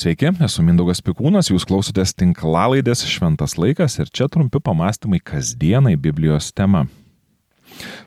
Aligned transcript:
Sveiki, 0.00 0.30
esu 0.40 0.62
Mindaugas 0.64 1.02
Pikūnas, 1.04 1.50
jūs 1.50 1.66
klausotės 1.68 2.14
tinklalaidės 2.16 3.02
Šventas 3.04 3.58
laikas 3.60 3.98
ir 4.00 4.08
čia 4.08 4.30
trumpi 4.32 4.56
pamastymai 4.64 5.18
kasdienai 5.20 5.92
Biblijos 6.00 6.46
tema. 6.56 6.86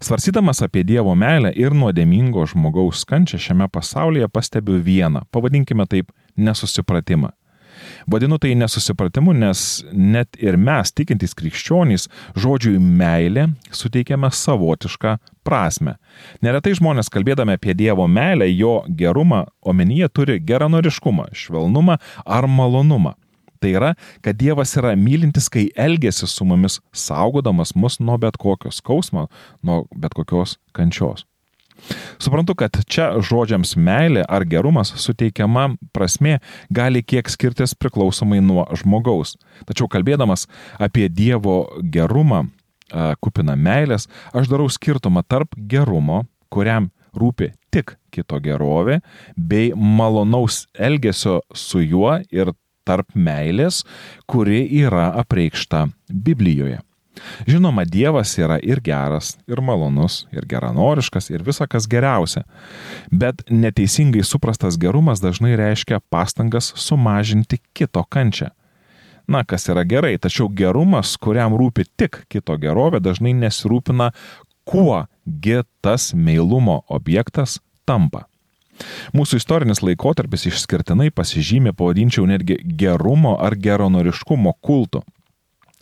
Svarsydamas 0.02 0.64
apie 0.66 0.82
Dievo 0.90 1.14
meilę 1.14 1.52
ir 1.54 1.76
nuodėmingo 1.78 2.48
žmogaus 2.50 3.04
kančią 3.06 3.38
šiame 3.46 3.68
pasaulyje 3.70 4.26
pastebiu 4.34 4.80
vieną, 4.82 5.22
pavadinkime 5.30 5.86
taip, 5.92 6.10
nesusipratimą. 6.34 7.30
Vadinu 8.08 8.40
tai 8.42 8.54
nesusipratimu, 8.60 9.34
nes 9.34 9.84
net 9.92 10.38
ir 10.42 10.58
mes, 10.58 10.92
tikintys 10.92 11.36
krikščionys, 11.40 12.10
žodžiui 12.40 12.80
meilė 12.80 13.50
suteikiame 13.74 14.30
savotišką 14.34 15.18
prasme. 15.44 15.98
Neretai 16.44 16.76
žmonės 16.78 17.12
kalbėdami 17.14 17.58
apie 17.58 17.76
Dievo 17.78 18.08
meilę, 18.08 18.48
jo 18.52 18.82
gerumą, 18.88 19.46
omenyje 19.62 20.10
turi 20.14 20.40
geranoriškumą, 20.44 21.32
švelnumą 21.34 22.00
ar 22.26 22.48
malonumą. 22.48 23.18
Tai 23.64 23.70
yra, 23.72 23.94
kad 24.20 24.36
Dievas 24.36 24.74
yra 24.76 24.92
mylintis, 25.00 25.48
kai 25.48 25.70
elgesi 25.80 26.28
su 26.28 26.44
mumis, 26.44 26.82
saugodamas 26.92 27.72
mus 27.80 28.02
nuo 28.04 28.18
bet 28.20 28.36
kokio 28.36 28.74
skausmo, 28.76 29.30
nuo 29.64 29.86
bet 29.96 30.18
kokios 30.18 30.58
kančios. 30.76 31.24
Suprantu, 32.22 32.56
kad 32.56 32.78
čia 32.88 33.10
žodžiams 33.20 33.76
meilė 33.76 34.24
ar 34.30 34.46
gerumas 34.48 34.94
suteikiama 35.04 35.74
prasme 35.96 36.40
gali 36.74 37.04
kiek 37.04 37.30
skirtis 37.30 37.76
priklausomai 37.76 38.42
nuo 38.44 38.66
žmogaus. 38.80 39.36
Tačiau 39.68 39.90
kalbėdamas 39.92 40.48
apie 40.82 41.10
Dievo 41.10 41.66
gerumą, 41.82 42.46
kupiną 43.24 43.58
meilės, 43.58 44.08
aš 44.34 44.50
darau 44.52 44.70
skirtumą 44.70 45.24
tarp 45.28 45.56
gerumo, 45.58 46.24
kuriam 46.54 46.92
rūpi 47.18 47.52
tik 47.74 47.96
kito 48.14 48.40
gerovė, 48.42 49.00
bei 49.36 49.72
malonaus 49.74 50.68
elgesio 50.78 51.42
su 51.54 51.82
juo 51.82 52.20
ir 52.32 52.54
tarp 52.86 53.16
meilės, 53.16 53.84
kuri 54.30 54.66
yra 54.84 55.12
apreikšta 55.24 55.88
Biblijoje. 56.10 56.82
Žinoma, 57.48 57.86
Dievas 57.86 58.34
yra 58.42 58.58
ir 58.64 58.82
geras, 58.82 59.36
ir 59.48 59.62
malonus, 59.62 60.24
ir 60.34 60.48
geranoriškas, 60.50 61.30
ir 61.30 61.44
visa 61.46 61.68
kas 61.70 61.86
geriausia. 61.90 62.44
Bet 63.12 63.44
neteisingai 63.50 64.24
suprastas 64.26 64.80
gerumas 64.82 65.22
dažnai 65.22 65.54
reiškia 65.60 66.02
pastangas 66.10 66.74
sumažinti 66.76 67.62
kito 67.74 68.04
kančią. 68.04 68.50
Na, 69.28 69.44
kas 69.48 69.70
yra 69.72 69.86
gerai, 69.88 70.18
tačiau 70.20 70.50
gerumas, 70.52 71.16
kuriam 71.16 71.56
rūpi 71.56 71.86
tik 71.96 72.26
kito 72.34 72.58
gerovė, 72.60 73.00
dažnai 73.00 73.32
nesirūpina, 73.38 74.12
kuogi 74.68 75.62
tas 75.86 76.12
meilumo 76.14 76.82
objektas 76.92 77.62
tampa. 77.88 78.26
Mūsų 79.14 79.38
istorinis 79.40 79.84
laikotarpis 79.86 80.48
išskirtinai 80.50 81.12
pasižymė, 81.14 81.76
pavadinčiau 81.78 82.26
netgi 82.28 82.58
gerumo 82.80 83.38
ar 83.40 83.56
geronoriškumo 83.56 84.58
kultu. 84.66 85.04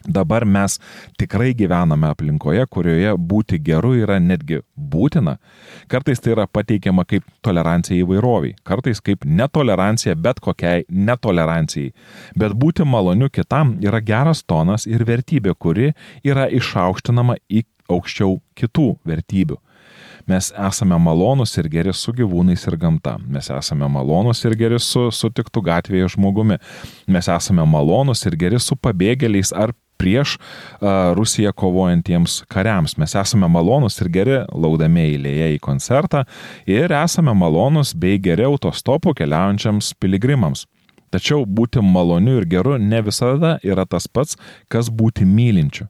Dabar 0.07 0.45
mes 0.45 0.79
tikrai 1.19 1.51
gyvename 1.57 2.09
aplinkoje, 2.09 2.65
kurioje 2.73 3.13
būti 3.17 3.59
geru 3.61 3.93
yra 3.99 4.17
netgi 4.19 4.61
būtina. 4.75 5.37
Kartais 5.91 6.21
tai 6.21 6.33
yra 6.35 6.47
pateikiama 6.47 7.05
kaip 7.05 7.25
tolerancija 7.45 8.01
įvairoviai, 8.01 8.55
kartais 8.65 9.01
kaip 9.03 9.25
netolerancija 9.25 10.15
bet 10.15 10.41
kokiai 10.41 10.85
netolerancijai. 10.89 11.91
Bet 12.35 12.57
būti 12.57 12.85
maloniu 12.87 13.29
kitam 13.29 13.77
yra 13.83 14.01
geras 14.01 14.43
tonas 14.43 14.87
ir 14.89 15.05
vertybė, 15.05 15.53
kuri 15.53 15.91
yra 16.25 16.47
išaukštinama 16.49 17.37
į 17.49 17.65
aukščiau 17.91 18.39
kitų 18.57 18.95
vertybių. 19.05 19.59
Mes 20.29 20.51
esame 20.53 20.97
malonus 21.01 21.55
ir 21.57 21.67
geri 21.71 21.93
su 21.93 22.13
gyvūnais 22.13 22.63
ir 22.69 22.77
gamta. 22.77 23.17
Mes 23.25 23.49
esame 23.51 23.87
malonus 23.89 24.43
ir 24.45 24.55
geri 24.57 24.79
su 24.79 25.07
sutiktų 25.11 25.63
gatvėje 25.65 26.11
žmogumi. 26.15 26.59
Mes 27.07 27.29
esame 27.31 27.65
malonus 27.65 28.25
ir 28.29 28.37
geri 28.37 28.59
su 28.61 28.77
pabėgėliais 28.77 29.53
ar 29.57 29.73
prieš 29.99 30.37
Rusiją 31.17 31.53
kovojantiems 31.53 32.41
kariams. 32.51 32.97
Mes 32.97 33.15
esame 33.15 33.49
malonus 33.51 33.99
ir 34.01 34.09
geri 34.13 34.37
laudami 34.51 35.07
eilėje 35.11 35.53
į 35.55 35.61
koncertą 35.63 36.25
ir 36.69 36.93
esame 36.95 37.33
malonus 37.37 37.93
bei 37.93 38.19
geri 38.19 38.47
autostopu 38.47 39.15
keliaujančiams 39.17 39.93
piligrimams. 40.01 40.65
Tačiau 41.11 41.43
būti 41.43 41.83
maloniu 41.83 42.37
ir 42.39 42.47
geru 42.47 42.77
ne 42.79 43.01
visada 43.03 43.57
yra 43.67 43.83
tas 43.85 44.07
pats, 44.07 44.37
kas 44.71 44.87
būti 44.87 45.27
mylinčiu. 45.27 45.89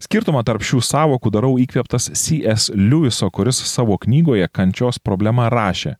Skirtumą 0.00 0.40
tarp 0.46 0.64
šių 0.64 0.80
savokų 0.80 1.32
darau 1.34 1.56
įkvėptas 1.60 2.08
C.S. 2.14 2.70
Lewiso, 2.72 3.28
kuris 3.34 3.60
savo 3.68 3.98
knygoje 4.00 4.48
kančios 4.48 4.98
problemą 5.02 5.50
rašė. 5.52 5.96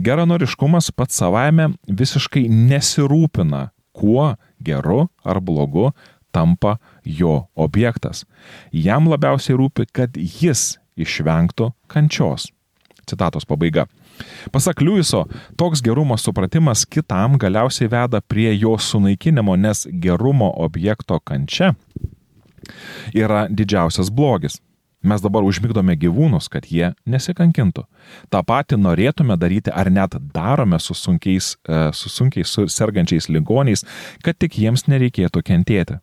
Geranoriškumas 0.00 0.90
pats 0.96 1.18
savaime 1.20 1.72
visiškai 1.88 2.46
nesirūpina, 2.48 3.68
kuo 3.92 4.32
geru 4.64 5.06
ar 5.24 5.40
blogu 5.44 5.90
tampa 6.32 6.76
jo 7.04 7.46
objektas. 7.54 8.24
Jam 8.72 9.08
labiausiai 9.10 9.58
rūpi, 9.58 9.88
kad 9.92 10.16
jis 10.16 10.78
išvengtų 10.96 11.72
kančios. 11.92 12.50
Citatos 13.08 13.46
pabaiga. 13.48 13.86
Pasak 14.52 14.80
Liujiso, 14.80 15.24
toks 15.56 15.82
gerumo 15.82 16.16
supratimas 16.20 16.84
kitam 16.86 17.38
galiausiai 17.40 17.90
veda 17.90 18.20
prie 18.20 18.52
jo 18.54 18.76
sunaikinimo, 18.78 19.56
nes 19.56 19.86
gerumo 19.90 20.52
objekto 20.56 21.18
kančia 21.24 21.72
yra 23.14 23.46
didžiausias 23.50 24.10
blogis. 24.10 24.60
Mes 25.02 25.18
dabar 25.18 25.42
užmigdome 25.42 25.96
gyvūnus, 25.98 26.46
kad 26.46 26.68
jie 26.70 26.92
nesikankintų. 27.10 27.82
Ta 28.30 28.44
pati 28.46 28.76
norėtume 28.78 29.34
daryti 29.34 29.72
ar 29.74 29.90
net 29.90 30.14
darome 30.34 30.78
su 30.78 30.94
sunkiais, 30.94 31.56
e, 31.66 31.80
su 31.90 32.12
sunkiai 32.12 32.46
sergančiais 32.46 33.26
ligoniais, 33.28 33.82
kad 34.22 34.38
tik 34.38 34.60
jiems 34.62 34.86
nereikėtų 34.86 35.42
kentėti. 35.42 35.98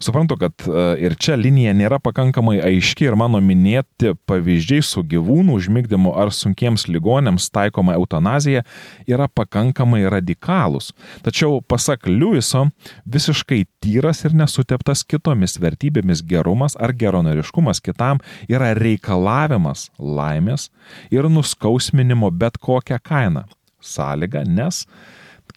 Suprantu, 0.00 0.36
kad 0.40 0.52
e, 0.64 0.82
ir 1.04 1.14
čia 1.20 1.34
linija 1.36 1.74
nėra 1.76 1.98
pakankamai 2.00 2.56
aiški 2.64 3.04
ir 3.04 3.16
mano 3.20 3.40
minėti 3.44 4.14
pavyzdžiai 4.28 4.84
su 4.86 5.02
gyvūnų 5.04 5.58
užmigdymu 5.58 6.14
ar 6.16 6.32
sunkiems 6.32 6.86
ligonėms 6.88 7.50
taikoma 7.52 7.98
eutanazija 7.98 8.64
yra 9.10 9.28
pakankamai 9.28 10.06
radikalūs. 10.12 10.92
Tačiau, 11.26 11.60
pasak 11.60 12.08
Liujiso, 12.08 12.66
visiškai 13.04 13.66
tyras 13.84 14.24
ir 14.24 14.36
nesuteptas 14.40 15.04
kitomis 15.04 15.58
vertybėmis 15.60 16.24
gerumas 16.24 16.78
ar 16.80 16.96
geronoriškumas 16.96 17.84
kitam 17.84 18.24
yra 18.48 18.72
reikalavimas 18.78 19.90
laimės 19.98 20.70
ir 21.12 21.28
nuskausminimo 21.28 22.32
bet 22.32 22.56
kokią 22.56 23.02
kainą. 23.04 23.44
Sąlyga, 23.80 24.44
nes 24.48 24.86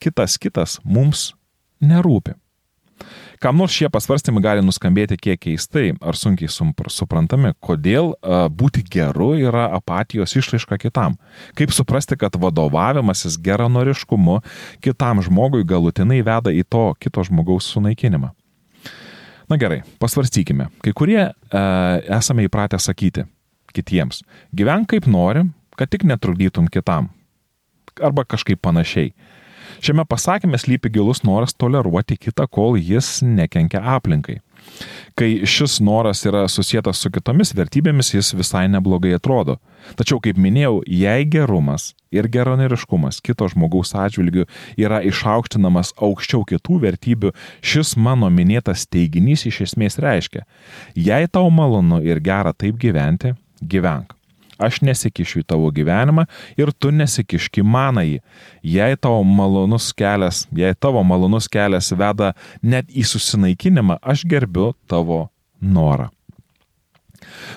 kitas 0.04 0.36
kitas 0.40 0.80
mums 0.84 1.32
nerūpi. 1.84 2.43
Kam 3.44 3.58
nors 3.60 3.74
šie 3.76 3.90
pasvarstymai 3.92 4.44
gali 4.44 4.62
nuskambėti 4.64 5.18
kiek 5.20 5.40
keistai 5.44 5.92
ar 6.00 6.16
sunkiai 6.16 6.52
suprantami, 6.52 7.52
kodėl 7.60 8.14
būti 8.56 8.86
geru 8.88 9.34
yra 9.36 9.66
apatijos 9.76 10.36
išraiška 10.40 10.78
kitam. 10.80 11.18
Kaip 11.58 11.74
suprasti, 11.76 12.16
kad 12.20 12.38
vadovavimasis 12.40 13.36
geranoriškumu 13.44 14.40
kitam 14.84 15.24
žmogui 15.26 15.66
galutinai 15.68 16.22
veda 16.24 16.54
į 16.54 16.64
to 16.70 16.86
kito 17.00 17.26
žmogaus 17.28 17.68
sunaikinimą. 17.74 18.32
Na 19.52 19.60
gerai, 19.60 19.82
pasvarstykime. 20.00 20.70
Kai 20.82 20.94
kurie 20.96 21.20
e, 21.28 21.34
esame 22.16 22.48
įpratę 22.48 22.80
sakyti 22.80 23.26
kitiems, 23.74 24.22
gyvenk 24.56 24.92
kaip 24.94 25.08
nori, 25.10 25.44
kad 25.78 25.92
tik 25.92 26.06
netrukdytum 26.08 26.70
kitam. 26.72 27.10
Arba 28.02 28.24
kažkaip 28.26 28.62
panašiai. 28.64 29.12
Šiame 29.82 30.06
pasakymė 30.10 30.60
slypi 30.62 30.92
gilus 30.94 31.24
noras 31.24 31.56
toleruoti 31.56 32.18
kitą, 32.20 32.48
kol 32.52 32.78
jis 32.78 33.22
nekenkia 33.26 33.82
aplinkai. 33.96 34.42
Kai 35.14 35.44
šis 35.46 35.78
noras 35.84 36.24
yra 36.26 36.46
susijęs 36.50 36.98
su 36.98 37.12
kitomis 37.14 37.54
vertybėmis, 37.54 38.14
jis 38.16 38.34
visai 38.34 38.66
neblogai 38.72 39.14
atrodo. 39.18 39.60
Tačiau, 40.00 40.18
kaip 40.24 40.40
minėjau, 40.42 40.80
jei 40.88 41.28
gerumas 41.30 41.92
ir 42.14 42.30
geroneriškumas 42.32 43.20
kito 43.26 43.50
žmogaus 43.52 43.94
atžvilgių 44.00 44.48
yra 44.80 45.02
išaukštinamas 45.06 45.94
aukščiau 46.02 46.46
kitų 46.50 46.80
vertybių, 46.88 47.34
šis 47.62 47.94
mano 47.98 48.32
minėtas 48.34 48.88
teiginys 48.88 49.46
iš 49.50 49.62
esmės 49.68 50.00
reiškia, 50.02 50.48
jei 50.96 51.30
tau 51.30 51.52
malonu 51.54 52.02
ir 52.02 52.24
gera 52.24 52.56
taip 52.58 52.80
gyventi, 52.82 53.36
gyvenk. 53.62 54.16
Aš 54.62 54.82
nesikišiu 54.86 55.42
į 55.42 55.48
tavo 55.50 55.70
gyvenimą 55.74 56.26
ir 56.60 56.72
tu 56.78 56.92
nesikiški 56.94 57.64
manai. 57.66 58.22
Jei 58.62 58.98
tavo 59.00 59.24
malonus 59.26 59.92
kelias, 59.98 60.46
jei 60.54 60.76
tavo 60.76 61.04
malonus 61.04 61.50
kelias 61.52 61.94
veda 61.98 62.34
net 62.62 62.92
į 62.94 63.06
susinaikinimą, 63.14 64.00
aš 64.02 64.28
gerbiu 64.30 64.74
tavo 64.88 65.28
norą. 65.62 66.12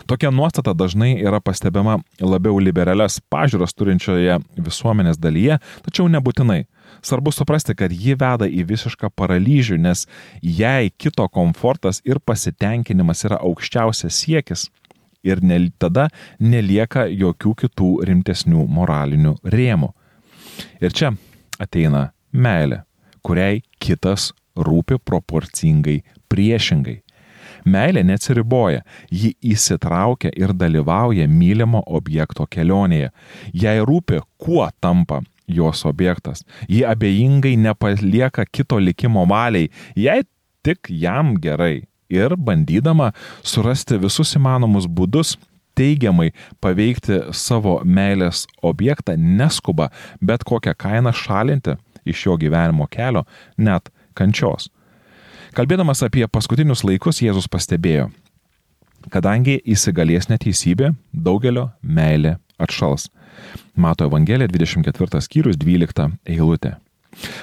Tokia 0.07 0.31
nuostata 0.31 0.73
dažnai 0.73 1.17
yra 1.19 1.41
pastebima 1.43 1.99
labiau 2.21 2.59
liberales 2.63 3.19
pažiūros 3.33 3.75
turinčioje 3.75 4.39
visuomenės 4.57 5.19
dalyje, 5.19 5.59
tačiau 5.87 6.07
nebūtinai. 6.13 6.65
Svarbu 7.03 7.33
suprasti, 7.35 7.75
kad 7.75 7.93
ji 7.93 8.15
veda 8.19 8.47
į 8.47 8.65
visišką 8.71 9.11
paralyžių, 9.19 9.79
nes 9.83 10.07
jei 10.43 10.93
kito 10.97 11.27
komfortas 11.29 12.01
ir 12.07 12.23
pasitenkinimas 12.23 13.27
yra 13.27 13.41
aukščiausias 13.43 14.23
siekis, 14.23 14.69
ir 15.27 15.43
ne, 15.43 15.59
tada 15.79 16.09
nelieka 16.41 17.07
jokių 17.11 17.55
kitų 17.63 17.91
rimtesnių 18.09 18.67
moralinių 18.79 19.37
rėmų. 19.53 19.93
Ir 20.81 20.95
čia 20.97 21.13
ateina 21.61 22.11
meilė, 22.33 22.83
kuriai 23.27 23.63
kitas 23.83 24.31
rūpi 24.57 25.01
proporcingai 25.05 26.01
priešingai. 26.31 27.01
Meilė 27.67 28.05
neatsiriboja, 28.07 28.85
ji 29.11 29.33
įsitraukia 29.43 30.31
ir 30.39 30.53
dalyvauja 30.55 31.27
mylimo 31.27 31.83
objekto 31.87 32.47
kelionėje. 32.47 33.11
Jai 33.55 33.81
rūpi, 33.83 34.21
kuo 34.39 34.69
tampa 34.81 35.23
jos 35.47 35.85
objektas. 35.87 36.45
Ji 36.69 36.85
abejingai 36.87 37.57
nepalieka 37.57 38.47
kito 38.47 38.79
likimo 38.79 39.27
valiai, 39.27 39.71
jei 39.97 40.23
tik 40.63 40.91
jam 40.91 41.35
gerai. 41.43 41.87
Ir 42.13 42.37
bandydama 42.39 43.13
surasti 43.43 43.99
visus 43.99 44.35
įmanomus 44.39 44.87
būdus 44.87 45.35
teigiamai 45.77 46.31
paveikti 46.63 47.21
savo 47.37 47.81
meilės 47.85 48.47
objektą, 48.65 49.17
neskuba 49.17 49.91
bet 50.21 50.45
kokią 50.47 50.75
kainą 50.79 51.13
šalinti 51.13 51.77
iš 52.07 52.27
jo 52.27 52.37
gyvenimo 52.41 52.87
kelio, 52.91 53.27
net 53.59 53.91
kančios. 54.15 54.71
Kalbėdamas 55.57 56.05
apie 56.05 56.27
paskutinius 56.29 56.85
laikus, 56.85 57.23
Jėzus 57.25 57.49
pastebėjo, 57.51 58.11
kadangi 59.13 59.59
įsigalės 59.65 60.31
neteisybė, 60.31 60.93
daugelio 61.13 61.71
meilė 61.83 62.37
atšals. 62.61 63.11
Mato 63.77 64.07
Evangelija 64.09 64.49
24 64.49 65.21
skyrius 65.25 65.59
12 65.61 66.11
eilutė. 66.25 66.77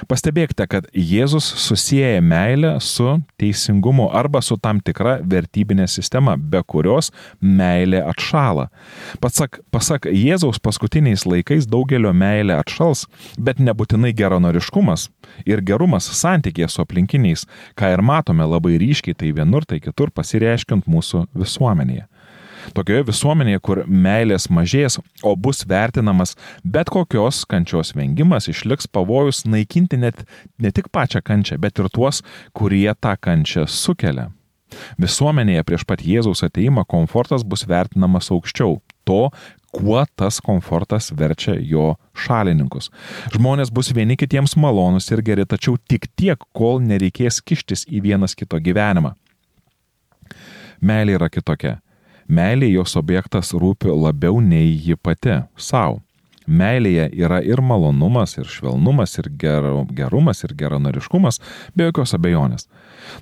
Pastebėkite, 0.08 0.66
kad 0.70 0.86
Jėzus 0.94 1.46
susiję 1.60 2.20
meilę 2.22 2.76
su 2.80 3.18
teisingumu 3.40 4.08
arba 4.12 4.42
su 4.42 4.56
tam 4.60 4.80
tikra 4.84 5.16
vertybinė 5.22 5.86
sistema, 5.90 6.36
be 6.36 6.62
kurios 6.62 7.10
meilė 7.40 8.02
atšala. 8.06 8.68
Pasak, 9.24 9.60
pasak 9.74 10.08
Jėzaus 10.10 10.60
paskutiniais 10.62 11.26
laikais 11.26 11.68
daugelio 11.70 12.12
meilė 12.14 12.58
atšals, 12.60 13.06
bet 13.38 13.62
nebūtinai 13.62 14.14
geronoriškumas 14.16 15.08
ir 15.48 15.64
gerumas 15.66 16.10
santykėje 16.20 16.70
su 16.70 16.84
aplinkiniais, 16.84 17.46
ką 17.78 17.94
ir 17.96 18.04
matome 18.04 18.46
labai 18.48 18.78
ryškiai 18.82 19.16
tai 19.18 19.32
vienur, 19.36 19.66
tai 19.66 19.80
kitur 19.82 20.14
pasireiškint 20.14 20.86
mūsų 20.90 21.26
visuomenėje. 21.34 22.08
Tokioje 22.76 23.04
visuomenėje, 23.10 23.60
kur 23.64 23.82
meilės 23.86 24.48
mažės, 24.50 24.98
o 25.22 25.34
bus 25.36 25.64
vertinamas 25.68 26.34
bet 26.64 26.92
kokios 26.92 27.42
kančios 27.48 27.92
vengimas, 27.96 28.48
išliks 28.48 28.88
pavojus 28.88 29.44
naikinti 29.44 30.00
net 30.00 30.24
ne 30.58 30.72
tik 30.74 30.88
pačią 30.94 31.20
kančią, 31.24 31.58
bet 31.60 31.78
ir 31.78 31.90
tuos, 31.92 32.22
kurie 32.56 32.88
tą 32.94 33.16
kančią 33.20 33.68
sukelia. 33.68 34.30
Visuomenėje 34.98 35.62
prieš 35.66 35.84
pat 35.86 36.02
Jėzaus 36.02 36.42
ateimą 36.46 36.86
komfortas 36.88 37.44
bus 37.46 37.62
vertinamas 37.68 38.30
aukščiau 38.34 38.80
to, 39.06 39.28
kuo 39.74 40.04
tas 40.16 40.40
komfortas 40.42 41.10
verčia 41.18 41.56
jo 41.58 41.94
šalininkus. 42.14 42.90
Žmonės 43.34 43.72
bus 43.74 43.90
vieni 43.94 44.16
kitiems 44.18 44.56
malonus 44.60 45.10
ir 45.10 45.22
geri, 45.26 45.46
tačiau 45.46 45.76
tik 45.90 46.08
tiek, 46.18 46.40
kol 46.54 46.80
nereikės 46.82 47.40
kištis 47.42 47.86
į 47.90 48.04
vienas 48.06 48.36
kito 48.38 48.60
gyvenimą. 48.62 49.14
Meilė 50.84 51.18
yra 51.18 51.30
kitokia. 51.32 51.78
Meilė 52.28 52.70
jos 52.72 52.96
objektas 52.96 53.52
rūpi 53.52 53.92
labiau 53.92 54.40
nei 54.40 54.72
ji 54.72 54.96
pati 54.96 55.42
savo. 55.56 56.00
Meilėje 56.44 57.06
yra 57.16 57.38
ir 57.40 57.62
malonumas, 57.64 58.34
ir 58.36 58.44
švelnumas, 58.44 59.14
ir 59.16 59.30
gerumas, 59.96 60.42
ir 60.44 60.52
geranoriškumas, 60.52 61.40
be 61.72 61.86
jokios 61.86 62.12
abejonės. 62.18 62.66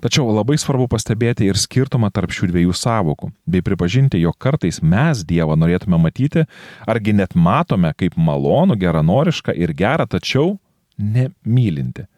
Tačiau 0.02 0.26
labai 0.34 0.56
svarbu 0.58 0.88
pastebėti 0.90 1.46
ir 1.46 1.58
skirtumą 1.58 2.10
tarp 2.14 2.34
šių 2.34 2.50
dviejų 2.50 2.75
savokų, 2.75 3.31
bei 3.46 3.62
pripažinti, 3.62 4.19
jog 4.22 4.34
kartais 4.43 4.81
mes 4.82 5.22
Dievą 5.26 5.55
norėtume 5.58 6.00
matyti, 6.02 6.48
argi 6.87 7.14
net 7.14 7.37
matome 7.38 7.93
kaip 7.94 8.19
malonų, 8.19 8.78
geranorišką 8.82 9.55
ir 9.55 9.75
gerą, 9.78 10.08
tačiau 10.10 10.56
nemylinti. 10.98 12.08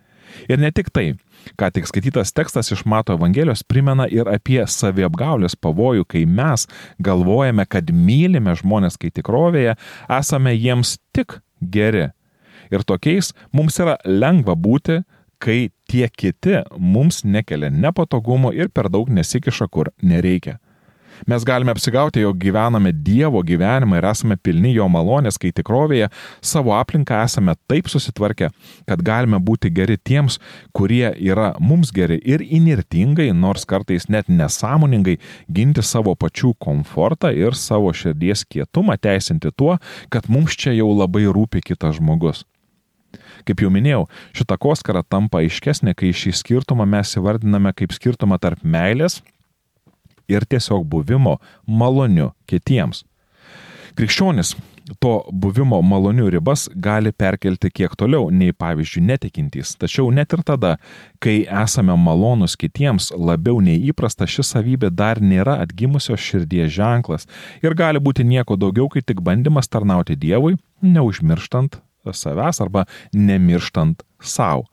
Ir 0.48 0.60
ne 0.60 0.72
tik 0.74 0.88
tai, 0.88 1.12
ką 1.60 1.70
tik 1.74 1.88
skaitytas 1.90 2.34
tekstas 2.36 2.72
iš 2.74 2.84
Mato 2.88 3.16
Evangelijos 3.16 3.64
primena 3.66 4.06
ir 4.10 4.28
apie 4.30 4.60
saviapgaulės 4.66 5.56
pavojų, 5.60 6.06
kai 6.08 6.24
mes 6.26 6.66
galvojame, 7.02 7.66
kad 7.68 7.90
mylime 7.90 8.56
žmonės, 8.58 8.98
kai 9.00 9.12
tikrovėje 9.14 9.76
esame 10.18 10.54
jiems 10.56 10.98
tik 11.14 11.38
geri. 11.60 12.10
Ir 12.72 12.84
tokiais 12.86 13.32
mums 13.52 13.78
yra 13.82 13.98
lengva 14.04 14.56
būti, 14.56 15.02
kai 15.38 15.68
tie 15.90 16.08
kiti 16.08 16.62
mums 16.78 17.22
nekelia 17.24 17.70
nepatogumo 17.70 18.52
ir 18.54 18.70
per 18.72 18.88
daug 18.92 19.10
nesikiša, 19.12 19.68
kur 19.68 19.92
nereikia. 20.02 20.58
Mes 21.26 21.44
galime 21.44 21.72
apsigauti, 21.72 22.20
jog 22.20 22.36
gyvename 22.36 22.90
Dievo 22.92 23.40
gyvenimą 23.40 23.96
ir 23.96 24.04
esame 24.10 24.36
pilni 24.36 24.74
jo 24.74 24.84
malonės, 24.92 25.38
kai 25.40 25.54
tikrovėje 25.56 26.10
savo 26.44 26.74
aplinką 26.76 27.22
esame 27.24 27.54
taip 27.70 27.88
susitvarkę, 27.88 28.50
kad 28.84 29.04
galime 29.06 29.40
būti 29.40 29.70
geri 29.72 29.96
tiems, 29.96 30.36
kurie 30.76 31.06
yra 31.16 31.54
mums 31.60 31.94
geri 31.96 32.20
ir 32.20 32.44
inirtingai, 32.44 33.30
nors 33.32 33.64
kartais 33.64 34.10
net 34.12 34.28
nesąmoningai 34.28 35.16
ginti 35.48 35.80
savo 35.80 36.12
pačių 36.12 36.52
komfortą 36.60 37.32
ir 37.32 37.56
savo 37.56 37.94
širdies 37.96 38.44
kietumą 38.44 39.00
teisinti 39.00 39.48
tuo, 39.56 39.78
kad 40.12 40.28
mums 40.28 40.52
čia 40.60 40.76
jau 40.76 40.92
labai 40.92 41.24
rūpi 41.24 41.64
kitas 41.64 42.02
žmogus. 42.02 42.44
Kaip 43.48 43.64
jau 43.64 43.70
minėjau, 43.72 44.04
šita 44.36 44.60
koskara 44.60 45.00
tampa 45.08 45.40
aiškesnė, 45.40 45.96
kai 45.96 46.12
šį 46.12 46.36
skirtumą 46.36 46.84
mes 46.84 47.16
įvardiname 47.16 47.72
kaip 47.76 47.96
skirtumą 47.96 48.36
tarp 48.42 48.60
meilės 48.60 49.22
ir 50.28 50.46
tiesiog 50.48 50.86
buvimo 50.88 51.38
maloniu 51.66 52.32
kitiems. 52.50 53.04
Krikščionis 53.94 54.54
to 55.00 55.12
buvimo 55.32 55.78
malonių 55.84 56.26
ribas 56.34 56.66
gali 56.74 57.12
perkelti 57.12 57.70
kiek 57.72 57.94
toliau 57.96 58.28
nei 58.32 58.52
pavyzdžiui 58.52 59.04
netikintys. 59.08 59.74
Tačiau 59.80 60.10
net 60.12 60.34
ir 60.36 60.42
tada, 60.44 60.74
kai 61.24 61.44
esame 61.62 61.96
malonus 61.96 62.56
kitiems, 62.60 63.10
labiau 63.16 63.62
nei 63.64 63.80
įprasta 63.88 64.28
ši 64.28 64.44
savybė 64.50 64.90
dar 64.92 65.22
nėra 65.24 65.56
atgimusios 65.64 66.20
širdies 66.20 66.72
ženklas 66.74 67.28
ir 67.64 67.76
gali 67.78 68.02
būti 68.02 68.26
nieko 68.28 68.58
daugiau, 68.60 68.90
kai 68.92 69.02
tik 69.02 69.24
bandymas 69.24 69.70
tarnauti 69.72 70.18
Dievui, 70.20 70.58
neužmirštant 70.82 71.80
savęs 72.12 72.60
arba 72.60 72.84
nemirštant 73.14 74.04
savo. 74.20 74.68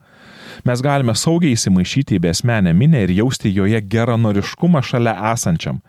Mes 0.67 0.83
galime 0.83 1.15
saugiai 1.17 1.55
įsimaišyti 1.57 2.17
į 2.17 2.23
besmenę 2.27 2.73
minę 2.77 3.05
ir 3.05 3.15
jausti 3.21 3.51
joje 3.53 3.81
geranoriškumą 3.81 4.83
šalia 4.85 5.15
esančiam. 5.31 5.81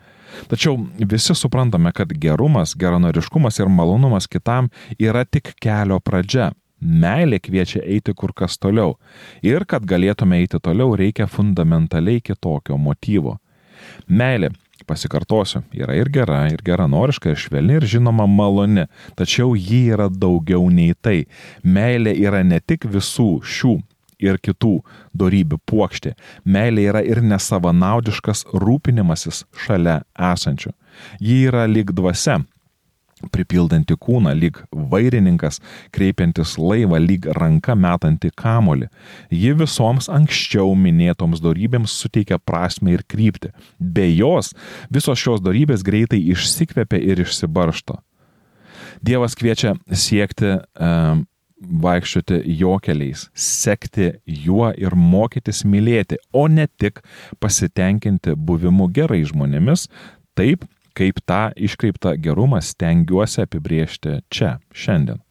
Tačiau 0.49 0.77
visi 0.97 1.35
suprantame, 1.35 1.91
kad 1.93 2.13
gerumas, 2.25 2.73
geranoriškumas 2.79 3.59
ir 3.59 3.69
malonumas 3.69 4.27
kitam 4.27 4.69
yra 4.99 5.25
tik 5.25 5.53
kelio 5.61 5.99
pradžia. 5.99 6.51
Meilė 6.83 7.39
kviečia 7.39 7.79
eiti 7.87 8.11
kur 8.17 8.33
kas 8.35 8.57
toliau. 8.59 8.97
Ir 9.45 9.63
kad 9.69 9.85
galėtume 9.87 10.41
eiti 10.41 10.59
toliau, 10.59 10.97
reikia 10.99 11.29
fundamentaliai 11.31 12.19
kitokio 12.19 12.77
motyvo. 12.77 13.37
Meilė 14.07 14.49
pasikartosiu, 14.87 15.61
yra 15.71 15.95
ir 15.95 16.09
gera, 16.11 16.41
ir 16.51 16.59
geranoriška, 16.65 17.31
ir 17.31 17.39
švelni, 17.39 17.77
ir 17.79 17.87
žinoma 17.87 18.25
maloni, 18.27 18.83
tačiau 19.15 19.55
ji 19.55 19.85
yra 19.95 20.09
daugiau 20.11 20.67
nei 20.67 20.91
tai. 20.99 21.23
Meilė 21.63 22.17
yra 22.19 22.43
ne 22.43 22.59
tik 22.59 22.89
visų 22.91 23.37
šių 23.47 23.77
ir 24.23 24.39
kitų 24.43 24.77
darybių 25.17 25.59
puokštė. 25.69 26.15
Meilė 26.45 26.87
yra 26.91 27.03
ir 27.05 27.21
nesavanaudiškas 27.25 28.47
rūpinimasis 28.53 29.43
šalia 29.65 30.01
esančių. 30.31 30.73
Ji 31.21 31.39
yra 31.49 31.65
lyg 31.69 31.91
dvasia, 31.95 32.41
pripildanti 33.31 33.95
kūną, 33.99 34.33
lyg 34.35 34.59
vairininkas, 34.91 35.59
kreipiantis 35.95 36.55
laivą, 36.59 36.99
lyg 37.01 37.27
ranka 37.37 37.75
metanti 37.79 38.31
kamolį. 38.35 38.89
Ji 39.31 39.53
visoms 39.61 40.09
anksčiau 40.11 40.73
minėtoms 40.79 41.43
darybėms 41.43 41.93
suteikia 42.03 42.39
prasme 42.39 42.95
ir 42.95 43.05
kryptį. 43.07 43.53
Be 43.79 44.09
jos 44.11 44.53
visos 44.93 45.19
šios 45.19 45.43
darybės 45.43 45.85
greitai 45.85 46.21
išsikvepia 46.33 46.99
ir 46.99 47.23
išsibaršto. 47.23 47.99
Dievas 49.03 49.35
kviečia 49.35 49.75
siekti 49.91 50.55
um, 50.55 51.25
vaikščioti 51.63 52.41
jo 52.59 52.77
keliais, 52.83 53.27
sekti 53.33 54.11
juo 54.25 54.69
ir 54.77 54.95
mokytis 54.95 55.63
mylėti, 55.67 56.19
o 56.33 56.47
ne 56.47 56.67
tik 56.67 57.01
pasitenkinti 57.43 58.35
buvimu 58.37 58.89
gerai 58.93 59.23
žmonėmis, 59.27 59.87
taip 60.37 60.65
kaip 60.97 61.21
tą 61.25 61.49
iškreiptą 61.57 62.15
gerumą 62.21 62.61
stengiuosi 62.61 63.43
apibriežti 63.43 64.19
čia, 64.33 64.57
šiandien. 64.73 65.21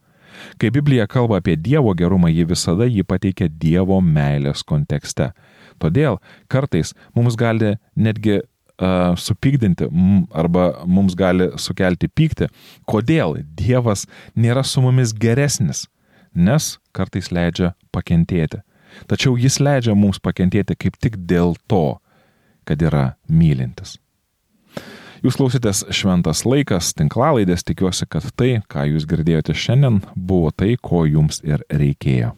Kai 0.59 0.73
Biblija 0.75 1.07
kalba 1.07 1.39
apie 1.39 1.55
Dievo 1.61 1.93
gerumą, 1.95 2.31
ji 2.33 2.47
visada 2.49 2.89
jį 2.89 3.05
pateikia 3.07 3.47
Dievo 3.47 4.01
meilės 4.03 4.65
kontekste. 4.67 5.31
Todėl 5.79 6.19
kartais 6.51 6.95
mums 7.15 7.37
gali 7.39 7.77
netgi 7.95 8.41
uh, 8.41 9.12
supykdinti 9.19 9.87
arba 10.35 10.85
mums 10.87 11.15
gali 11.19 11.51
sukelti 11.61 12.09
pyktį, 12.09 12.49
kodėl 12.89 13.39
Dievas 13.59 14.07
nėra 14.35 14.65
su 14.67 14.83
mumis 14.83 15.15
geresnis 15.15 15.87
nes 16.35 16.77
kartais 16.93 17.31
leidžia 17.33 17.73
pakentėti. 17.93 18.62
Tačiau 19.09 19.39
jis 19.41 19.59
leidžia 19.61 19.97
mums 19.97 20.21
pakentėti 20.21 20.77
kaip 20.77 20.99
tik 21.01 21.17
dėl 21.29 21.57
to, 21.69 21.99
kad 22.69 22.83
yra 22.83 23.15
mylintis. 23.29 23.97
Jūs 25.23 25.39
klausytės 25.39 25.85
šventas 25.95 26.43
laikas, 26.43 26.91
tinklalaidės, 26.99 27.62
tikiuosi, 27.62 28.09
kad 28.11 28.27
tai, 28.35 28.57
ką 28.67 28.89
jūs 28.91 29.07
girdėjote 29.07 29.55
šiandien, 29.55 30.01
buvo 30.17 30.51
tai, 30.51 30.75
ko 30.83 31.05
jums 31.07 31.39
ir 31.47 31.62
reikėjo. 31.71 32.33